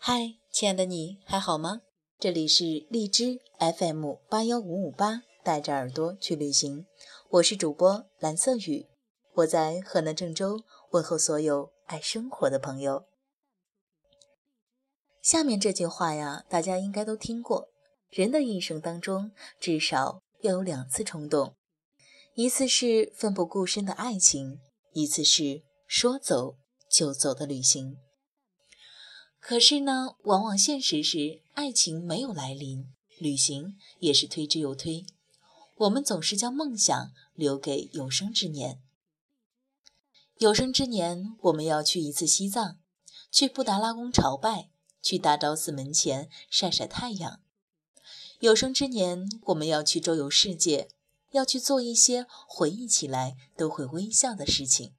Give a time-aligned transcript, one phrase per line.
[0.00, 1.82] 嗨，亲爱的你还好吗？
[2.20, 6.86] 这里是荔枝 FM 八幺五五八，带着耳朵去旅行，
[7.30, 8.86] 我是主播蓝色雨，
[9.34, 10.60] 我在河南郑州
[10.92, 13.06] 问候所有爱生活的朋友。
[15.20, 17.68] 下面这句话呀，大家应该都听过：
[18.08, 21.56] 人的一生当中，至少要有两次冲动，
[22.34, 24.60] 一次是奋不顾身的爱情，
[24.92, 26.56] 一次是说走
[26.88, 27.98] 就走的旅行。
[29.48, 35.06] 可是呢，往往现实是爱情没有来临，旅行也是推之又推。
[35.76, 38.82] 我们总是将梦想留给有生之年。
[40.36, 42.78] 有生之年，我们要去一次西藏，
[43.32, 44.68] 去布达拉宫朝拜，
[45.00, 47.40] 去大昭寺门前晒晒太阳。
[48.40, 50.90] 有生之年，我们要去周游世界，
[51.30, 54.94] 要去做一些回忆起来都会微笑的事情。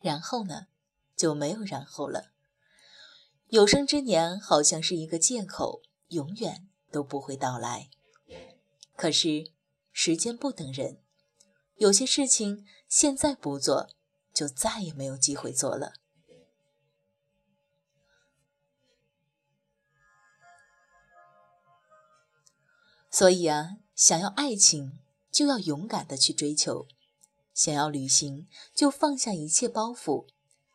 [0.00, 0.66] 然后呢，
[1.16, 2.33] 就没有然后了。
[3.54, 7.88] 有生之年好像是一个借口，永远都不会到来。
[8.96, 9.52] 可是
[9.92, 10.98] 时间不等人，
[11.76, 13.90] 有些事情现在不做，
[14.32, 15.92] 就再也没有机会做了。
[23.08, 24.98] 所以啊，想要爱情，
[25.30, 26.88] 就要勇敢的去追求；
[27.54, 30.26] 想要旅行，就放下一切包袱，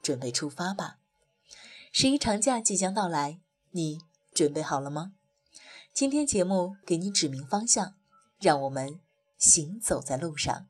[0.02, 0.99] 准备出发吧。
[1.92, 3.40] 十一长假即将到来，
[3.72, 4.00] 你
[4.32, 5.14] 准备好了吗？
[5.92, 7.96] 今天节目给你指明方向，
[8.40, 9.00] 让我们
[9.38, 10.68] 行走在路上。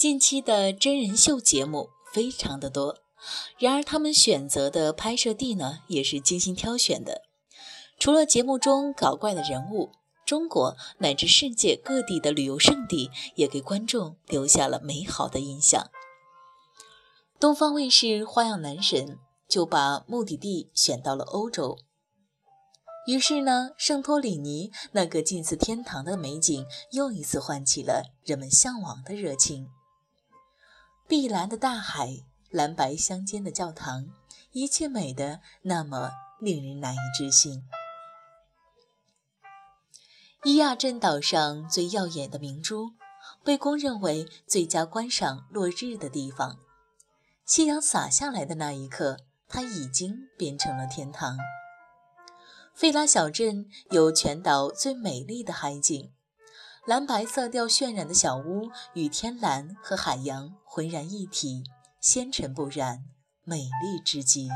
[0.00, 2.96] 近期的真人秀节目非常的多，
[3.58, 7.20] 然而他们选择的拍摄地呢，也是精心挑选的。
[7.98, 9.92] 除了节目中搞怪的人物，
[10.24, 15.90] 中国乃至世界各地的旅游胜地也给观众留下了美好的印象。
[17.38, 19.06] 东方卫视《花样男神》
[19.46, 21.76] 就把目的地选到了欧洲，
[23.06, 29.68] 于是呢，圣托里尼那个近似天堂的美景又一次唤起了人们向往的热情。
[31.10, 34.10] 碧蓝的大海，蓝白相间的教堂，
[34.52, 37.64] 一切美的那么令人难以置信。
[40.44, 42.92] 伊亚镇岛上最耀眼的明珠，
[43.42, 46.60] 被公认为最佳观赏落日的地方。
[47.44, 49.16] 夕阳洒下来的那一刻，
[49.48, 51.36] 它已经变成了天堂。
[52.72, 56.12] 费拉小镇有全岛最美丽的海景。
[56.90, 61.62] 蓝白色调渲染的小屋与天蓝和海洋浑然一体，
[62.00, 63.04] 纤尘不染，
[63.44, 64.48] 美丽至极。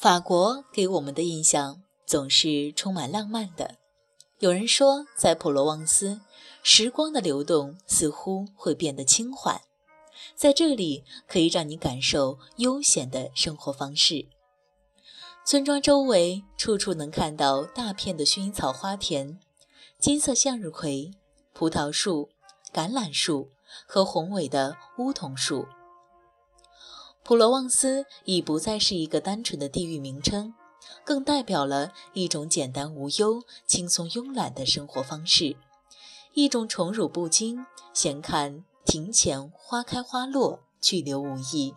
[0.00, 3.76] 法国给我们的印象总是充满浪漫的。
[4.38, 6.22] 有人说，在普罗旺斯，
[6.62, 9.60] 时光的流动似乎会变得轻缓，
[10.34, 14.26] 在这里可以让你感受悠闲的生活方式。
[15.44, 19.38] 村庄周围处处能看到大片的薰衣草花田、
[19.98, 21.10] 金色向日葵、
[21.52, 22.30] 葡萄树、
[22.72, 23.50] 橄榄树
[23.86, 25.66] 和宏伟的梧桐树。
[27.22, 30.54] 普罗旺斯已不再是一个单纯的地域名称，
[31.04, 35.56] 更代表了一种简单无忧、轻松慵懒的生活方式，
[36.34, 41.74] 一种宠辱不惊、闲看庭前花开花落、去留无意、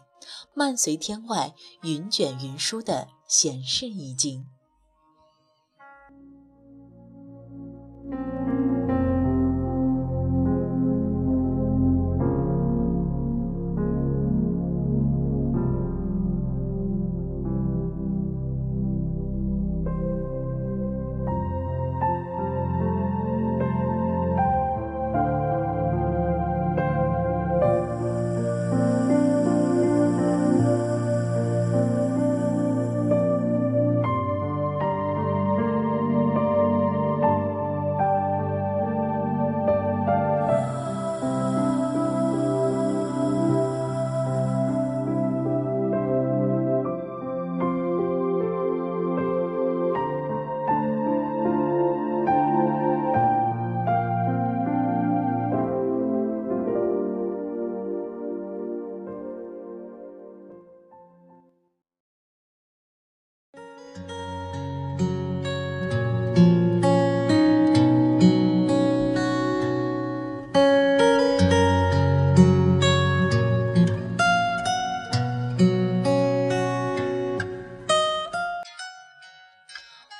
[0.54, 4.48] 漫随天外云卷云舒的闲适意境。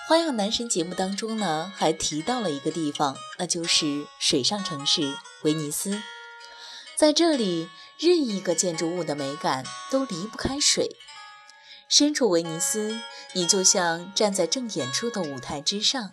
[0.06, 6.02] 花样男神节目当中呢，还提到了一个地方，那就是水上城市威尼斯。
[6.98, 10.98] 在这里，任意一个建筑物的美感都离不开水。
[11.88, 13.00] 身处威尼斯，
[13.32, 16.12] 你就像站在正演出的舞台之上，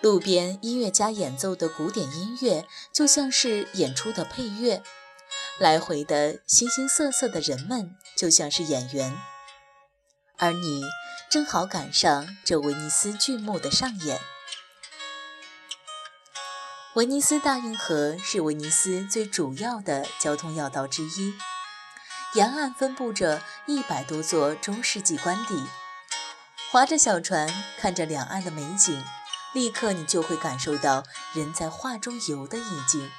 [0.00, 4.82] 路边音乐家演奏的古典音乐就像是演出的配乐，
[5.58, 9.14] 来回的形形色色的人们就像是演员，
[10.38, 10.82] 而你。
[11.28, 14.20] 正好赶上这威尼斯剧目的上演。
[16.94, 21.34] 威尼斯大运河是威尼斯最主要的交通要道之一，
[22.34, 25.66] 沿岸分布着一百多座中世纪官邸。
[26.72, 29.04] 划着小船，看着两岸的美景，
[29.52, 33.10] 立刻你就会感受到人在画中游的意境。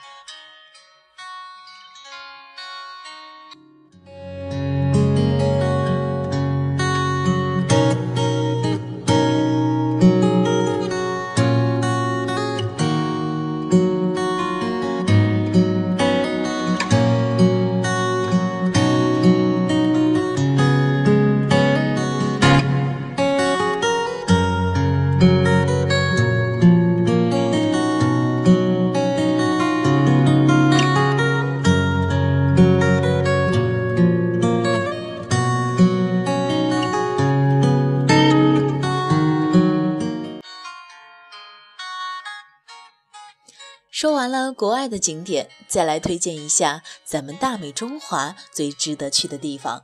[44.53, 49.83] 国外的景点，再来推荐一下咱们大美中华最值得去的地方。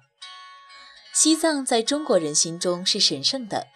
[1.13, 3.67] 西藏在中国人心中是神圣的，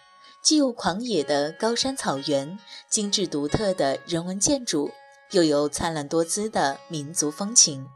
[0.42, 2.58] 既有狂野的高山草原、
[2.88, 4.92] 精致独特的人文建筑，
[5.32, 7.88] 又有灿烂多姿的民族风情。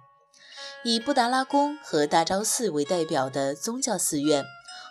[0.83, 4.45] 以布达拉宫和大昭寺为代表的宗教寺院，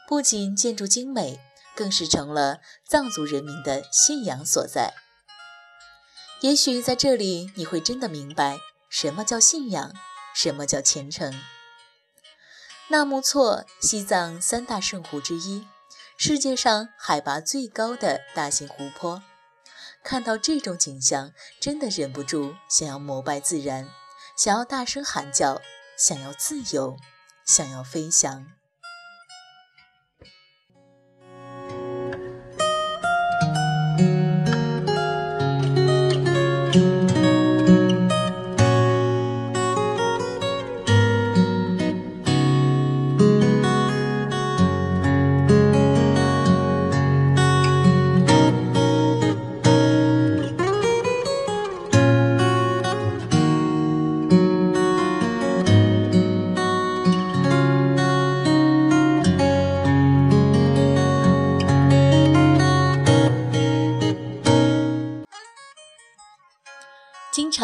[0.07, 1.39] 不仅建筑精美，
[1.75, 4.93] 更是成了藏族人民的信仰所在。
[6.41, 9.93] 也许在这里，你会真的明白什么叫信仰，
[10.35, 11.33] 什么叫虔诚。
[12.89, 15.65] 纳木错，西藏三大圣湖之一，
[16.17, 19.23] 世界上海拔最高的大型湖泊。
[20.03, 23.89] 看到这种景象，真的忍不住想要膜拜自然，
[24.37, 25.59] 想要大声喊叫，
[25.97, 26.95] 想要自由，
[27.43, 28.45] 想要飞翔。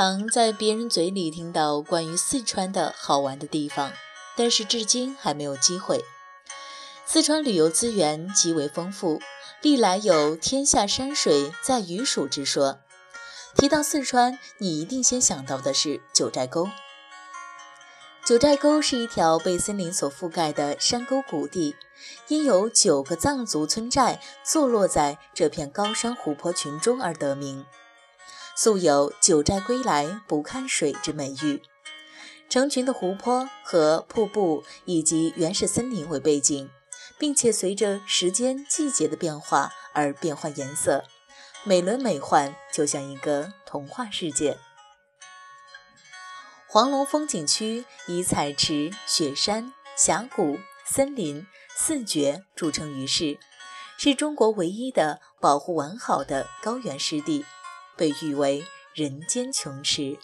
[0.01, 3.91] 常在别人嘴里听到关于四川的好玩的地方，
[4.35, 6.03] 但是至今还没有机会。
[7.05, 9.21] 四川旅游资源极为丰富，
[9.61, 12.79] 历来有“天下山水在渝蜀”之说。
[13.55, 16.67] 提到四川，你一定先想到的是九寨沟。
[18.25, 21.75] 九寨沟是一条被森林所覆盖的山沟谷地，
[22.27, 27.67] 因有九个藏族村寨坐落在这片高山湖泊群中而得名，
[28.55, 31.61] 素有“九寨归来不看水”之美誉。
[32.49, 36.69] 成群的湖泊和瀑布以及原始森林为背景，
[37.17, 41.05] 并且随着时间、季节的变化而变换颜色，
[41.63, 44.57] 美轮美奂，就像一个童话世界。
[46.67, 53.37] 黄龙风景区以彩池、雪山、峡谷、森林四绝著称于世，
[53.97, 57.45] 是中国唯一的保护完好的高原湿地，
[58.01, 58.63] 被誉为
[58.95, 60.17] “人间琼池”。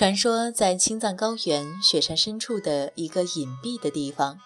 [0.00, 4.40] 传说，在青藏高原雪山深处的一个隐蔽的地方，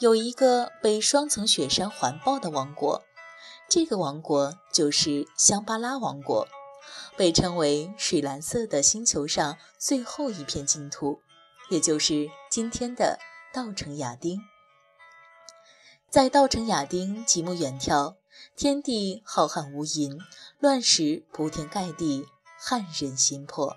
[0.00, 3.04] 有一个被双层雪山环抱的王国。
[3.68, 6.48] 这个王国就是香巴拉王国，
[7.16, 11.20] 被称为水蓝色的星球上最后一片净土，
[11.70, 13.20] 也就是今天的
[13.54, 14.40] 稻城亚丁。
[16.10, 18.16] 在稻城亚丁，极目远眺，
[18.56, 20.18] 天地浩瀚无垠，
[20.58, 22.26] 乱石铺天盖地，
[22.58, 23.76] 撼人心魄。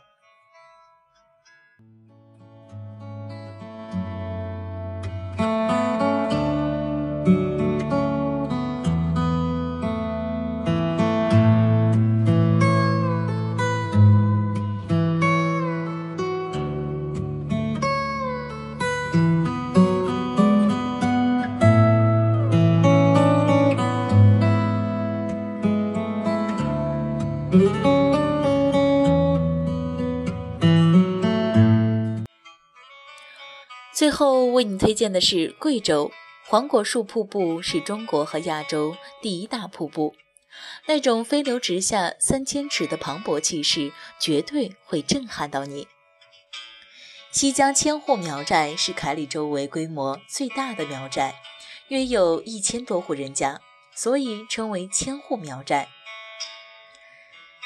[33.99, 36.09] 最后为你推荐的是贵州
[36.45, 40.15] 黄果树瀑布，是中国和亚洲第一大瀑布。
[40.85, 45.89] 那种飞流直下三千尺的磅礴气势，绝对会震撼到你。
[47.31, 51.35] 西江千户苗寨是凯里周围规模最大的苗寨，
[51.89, 53.59] 约有一千多户人家，
[53.93, 55.89] 所以称为千户苗寨。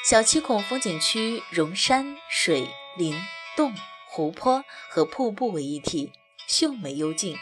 [0.04, 3.14] 小七孔风景区融山水林
[3.56, 3.72] 洞
[4.08, 6.10] 湖泊和瀑布为一体，
[6.56, 7.36] 秀美幽静，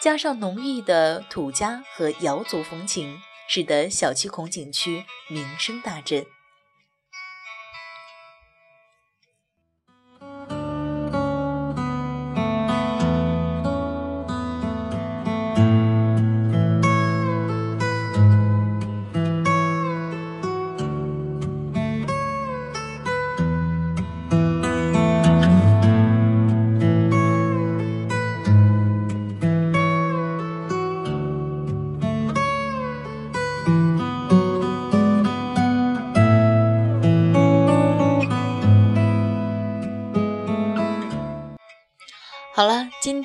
[0.00, 6.26] 加上浓郁的土家和瑶族风情，使得小七孔景区名声大振。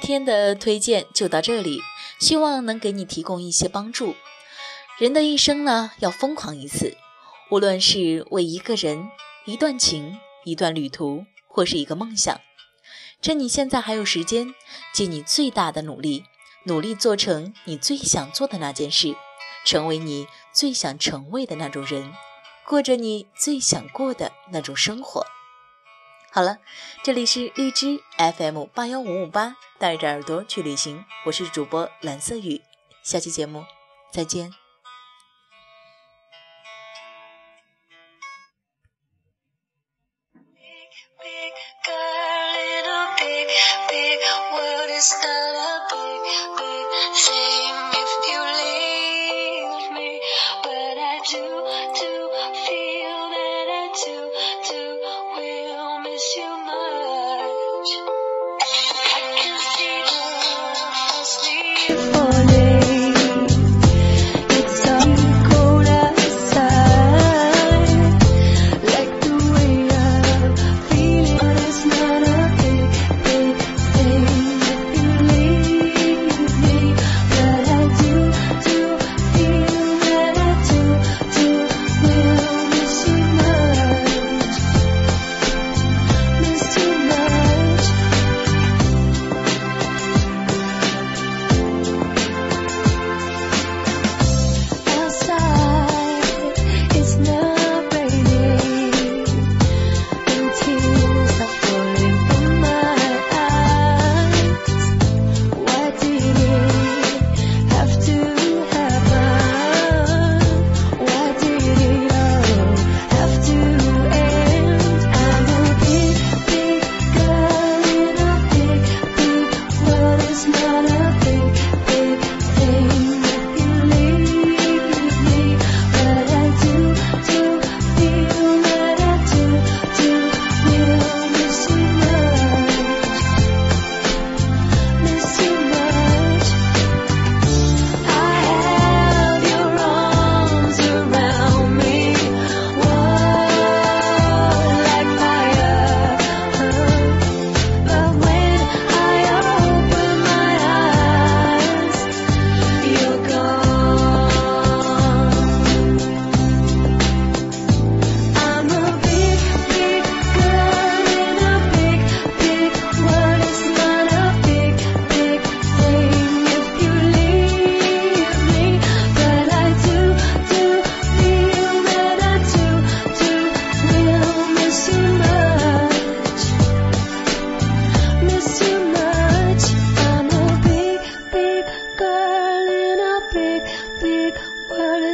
[0.06, 1.82] 天的推荐就到这里，
[2.20, 4.16] 希望能给你提供一些帮助。
[5.00, 6.96] 人的一生呢，要疯狂一次，
[7.50, 9.10] 无论是为一个人、
[9.46, 12.40] 一段情、一段旅途，或是一个梦想。
[13.20, 14.54] 趁你现在还有时间，
[14.94, 16.24] 尽你最大的努力，
[16.66, 19.16] 努力做成你最想做的那件事，
[19.66, 22.14] 成为你最想成为的那种人，
[22.68, 25.26] 过着你最想过的那种生活。
[26.36, 26.58] 好了，
[27.02, 32.62] 这里是荔枝 FM 八幺五五八，带着耳朵去旅行，我是主播蓝色雨，
[33.04, 33.64] 下期节目
[34.12, 34.52] 再见。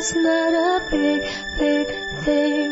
[0.02, 1.22] it's not a big,
[1.60, 1.88] big
[2.24, 2.71] thing.